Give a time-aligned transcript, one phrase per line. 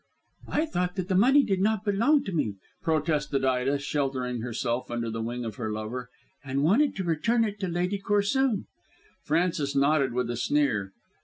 [0.47, 5.11] "I thought that the money did not belong to me," protested Ida, sheltering herself under
[5.11, 6.09] the wing of her lover,
[6.43, 8.65] "and wanted to return it to Lady Corsoon."
[9.21, 10.91] Frances nodded with a sneer.